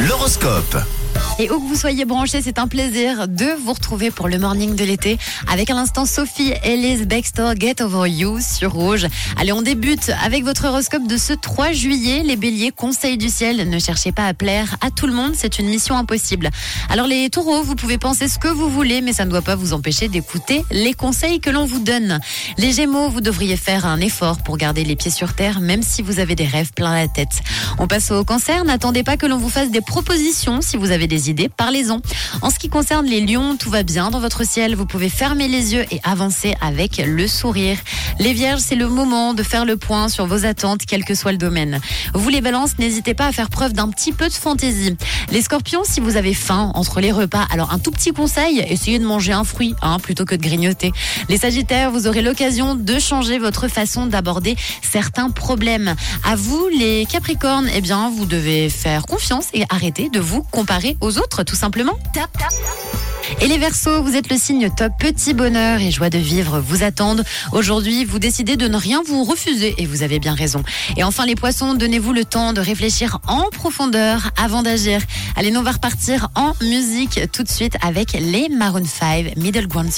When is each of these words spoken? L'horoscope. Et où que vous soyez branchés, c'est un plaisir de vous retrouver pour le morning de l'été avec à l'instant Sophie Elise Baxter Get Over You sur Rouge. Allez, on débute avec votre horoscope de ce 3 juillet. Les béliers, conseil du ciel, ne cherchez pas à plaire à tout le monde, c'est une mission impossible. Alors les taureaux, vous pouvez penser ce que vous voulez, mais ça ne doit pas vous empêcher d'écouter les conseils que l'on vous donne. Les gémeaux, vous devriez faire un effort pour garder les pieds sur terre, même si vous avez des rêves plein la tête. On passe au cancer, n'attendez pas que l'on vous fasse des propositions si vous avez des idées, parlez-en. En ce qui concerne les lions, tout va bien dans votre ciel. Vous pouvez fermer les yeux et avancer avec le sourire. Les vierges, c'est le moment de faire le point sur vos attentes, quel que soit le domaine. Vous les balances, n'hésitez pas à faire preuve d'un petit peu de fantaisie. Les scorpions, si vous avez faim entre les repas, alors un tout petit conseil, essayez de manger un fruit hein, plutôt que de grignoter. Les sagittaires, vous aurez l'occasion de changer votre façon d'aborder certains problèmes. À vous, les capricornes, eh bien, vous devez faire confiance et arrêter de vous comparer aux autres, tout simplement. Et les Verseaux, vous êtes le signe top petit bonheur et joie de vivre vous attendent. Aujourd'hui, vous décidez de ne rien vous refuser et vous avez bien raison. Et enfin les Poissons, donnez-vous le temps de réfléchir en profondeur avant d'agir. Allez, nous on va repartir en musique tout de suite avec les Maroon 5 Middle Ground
L'horoscope. 0.00 1.03
Et 1.38 1.50
où 1.50 1.58
que 1.58 1.66
vous 1.66 1.74
soyez 1.74 2.04
branchés, 2.04 2.40
c'est 2.42 2.58
un 2.58 2.68
plaisir 2.68 3.26
de 3.26 3.46
vous 3.64 3.72
retrouver 3.72 4.12
pour 4.12 4.28
le 4.28 4.38
morning 4.38 4.76
de 4.76 4.84
l'été 4.84 5.18
avec 5.50 5.68
à 5.68 5.74
l'instant 5.74 6.06
Sophie 6.06 6.52
Elise 6.62 7.06
Baxter 7.06 7.52
Get 7.58 7.82
Over 7.82 8.08
You 8.08 8.38
sur 8.40 8.72
Rouge. 8.72 9.06
Allez, 9.36 9.52
on 9.52 9.62
débute 9.62 10.12
avec 10.24 10.44
votre 10.44 10.66
horoscope 10.66 11.08
de 11.08 11.16
ce 11.16 11.32
3 11.32 11.72
juillet. 11.72 12.22
Les 12.24 12.36
béliers, 12.36 12.70
conseil 12.70 13.18
du 13.18 13.28
ciel, 13.28 13.68
ne 13.68 13.78
cherchez 13.78 14.12
pas 14.12 14.26
à 14.26 14.34
plaire 14.34 14.76
à 14.80 14.90
tout 14.90 15.06
le 15.06 15.12
monde, 15.12 15.32
c'est 15.34 15.58
une 15.58 15.66
mission 15.66 15.96
impossible. 15.96 16.50
Alors 16.88 17.06
les 17.06 17.28
taureaux, 17.30 17.62
vous 17.62 17.74
pouvez 17.74 17.98
penser 17.98 18.28
ce 18.28 18.38
que 18.38 18.48
vous 18.48 18.68
voulez, 18.68 19.00
mais 19.00 19.12
ça 19.12 19.24
ne 19.24 19.30
doit 19.30 19.42
pas 19.42 19.56
vous 19.56 19.72
empêcher 19.72 20.08
d'écouter 20.08 20.64
les 20.70 20.94
conseils 20.94 21.40
que 21.40 21.50
l'on 21.50 21.66
vous 21.66 21.80
donne. 21.80 22.20
Les 22.58 22.72
gémeaux, 22.72 23.08
vous 23.08 23.20
devriez 23.20 23.56
faire 23.56 23.86
un 23.86 24.00
effort 24.00 24.38
pour 24.38 24.56
garder 24.56 24.84
les 24.84 24.94
pieds 24.94 25.10
sur 25.10 25.34
terre, 25.34 25.60
même 25.60 25.82
si 25.82 26.00
vous 26.02 26.20
avez 26.20 26.36
des 26.36 26.46
rêves 26.46 26.72
plein 26.72 26.94
la 26.94 27.08
tête. 27.08 27.42
On 27.78 27.88
passe 27.88 28.10
au 28.10 28.24
cancer, 28.24 28.64
n'attendez 28.64 29.02
pas 29.02 29.16
que 29.16 29.26
l'on 29.26 29.38
vous 29.38 29.48
fasse 29.48 29.70
des 29.70 29.80
propositions 29.80 30.60
si 30.60 30.76
vous 30.76 30.90
avez 30.90 31.03
des 31.06 31.30
idées, 31.30 31.48
parlez-en. 31.48 32.00
En 32.42 32.50
ce 32.50 32.58
qui 32.58 32.68
concerne 32.68 33.06
les 33.06 33.20
lions, 33.20 33.56
tout 33.56 33.70
va 33.70 33.82
bien 33.82 34.10
dans 34.10 34.20
votre 34.20 34.46
ciel. 34.46 34.74
Vous 34.74 34.86
pouvez 34.86 35.08
fermer 35.08 35.48
les 35.48 35.74
yeux 35.74 35.84
et 35.90 36.00
avancer 36.04 36.54
avec 36.60 36.98
le 36.98 37.26
sourire. 37.26 37.78
Les 38.18 38.32
vierges, 38.32 38.60
c'est 38.60 38.76
le 38.76 38.88
moment 38.88 39.34
de 39.34 39.42
faire 39.42 39.64
le 39.64 39.76
point 39.76 40.08
sur 40.08 40.26
vos 40.26 40.44
attentes, 40.46 40.82
quel 40.86 41.04
que 41.04 41.14
soit 41.14 41.32
le 41.32 41.38
domaine. 41.38 41.80
Vous 42.14 42.28
les 42.28 42.40
balances, 42.40 42.78
n'hésitez 42.78 43.14
pas 43.14 43.26
à 43.26 43.32
faire 43.32 43.50
preuve 43.50 43.72
d'un 43.72 43.88
petit 43.88 44.12
peu 44.12 44.28
de 44.28 44.32
fantaisie. 44.32 44.96
Les 45.30 45.42
scorpions, 45.42 45.82
si 45.84 46.00
vous 46.00 46.16
avez 46.16 46.34
faim 46.34 46.70
entre 46.74 47.00
les 47.00 47.12
repas, 47.12 47.46
alors 47.50 47.72
un 47.72 47.78
tout 47.78 47.90
petit 47.90 48.12
conseil, 48.12 48.64
essayez 48.68 48.98
de 48.98 49.06
manger 49.06 49.32
un 49.32 49.44
fruit 49.44 49.74
hein, 49.82 49.98
plutôt 49.98 50.24
que 50.24 50.34
de 50.34 50.42
grignoter. 50.42 50.92
Les 51.28 51.38
sagittaires, 51.38 51.90
vous 51.90 52.06
aurez 52.06 52.22
l'occasion 52.22 52.74
de 52.74 52.98
changer 52.98 53.38
votre 53.38 53.68
façon 53.68 54.06
d'aborder 54.06 54.56
certains 54.82 55.30
problèmes. 55.30 55.94
À 56.24 56.36
vous, 56.36 56.68
les 56.68 57.06
capricornes, 57.06 57.68
eh 57.74 57.80
bien, 57.80 58.10
vous 58.10 58.26
devez 58.26 58.68
faire 58.68 59.06
confiance 59.06 59.46
et 59.54 59.64
arrêter 59.68 60.08
de 60.08 60.20
vous 60.20 60.42
comparer 60.42 60.93
aux 61.00 61.18
autres, 61.18 61.42
tout 61.42 61.56
simplement. 61.56 61.98
Et 63.40 63.48
les 63.48 63.58
Verseaux, 63.58 64.02
vous 64.02 64.16
êtes 64.16 64.30
le 64.30 64.36
signe 64.36 64.70
top 64.70 64.92
petit 64.98 65.34
bonheur 65.34 65.80
et 65.80 65.90
joie 65.90 66.10
de 66.10 66.18
vivre 66.18 66.60
vous 66.60 66.82
attendent. 66.82 67.24
Aujourd'hui, 67.52 68.04
vous 68.04 68.18
décidez 68.18 68.56
de 68.56 68.68
ne 68.68 68.76
rien 68.76 69.02
vous 69.06 69.24
refuser 69.24 69.74
et 69.78 69.86
vous 69.86 70.02
avez 70.02 70.18
bien 70.18 70.34
raison. 70.34 70.62
Et 70.96 71.04
enfin 71.04 71.26
les 71.26 71.34
Poissons, 71.34 71.74
donnez-vous 71.74 72.12
le 72.12 72.24
temps 72.24 72.52
de 72.52 72.60
réfléchir 72.60 73.18
en 73.26 73.48
profondeur 73.50 74.30
avant 74.36 74.62
d'agir. 74.62 75.00
Allez, 75.36 75.50
nous 75.50 75.60
on 75.60 75.64
va 75.64 75.72
repartir 75.72 76.28
en 76.34 76.52
musique 76.62 77.20
tout 77.32 77.42
de 77.42 77.50
suite 77.50 77.76
avec 77.82 78.12
les 78.12 78.48
Maroon 78.48 78.84
5 78.84 79.36
Middle 79.36 79.66
Ground 79.66 79.90